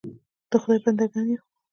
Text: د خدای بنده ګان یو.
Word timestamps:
د 0.49 0.51
خدای 0.61 0.79
بنده 0.83 1.05
ګان 1.11 1.27
یو. 1.33 1.41